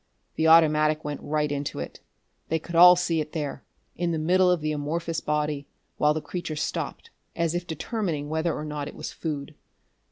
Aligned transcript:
The 0.35 0.47
automatic 0.47 1.05
went 1.05 1.21
right 1.21 1.51
into 1.51 1.77
it. 1.77 1.99
They 2.49 2.57
could 2.57 2.73
all 2.73 2.95
see 2.95 3.21
it 3.21 3.33
there, 3.33 3.63
in 3.95 4.09
the 4.09 4.17
middle 4.17 4.49
of 4.49 4.59
the 4.59 4.71
amorphous 4.71 5.19
body, 5.21 5.67
while 5.97 6.15
the 6.15 6.21
creature 6.21 6.55
stopped, 6.55 7.11
as 7.35 7.53
if 7.53 7.67
determining 7.67 8.27
whether 8.27 8.55
or 8.55 8.65
not 8.65 8.87
it 8.87 8.95
was 8.95 9.11
food. 9.11 9.53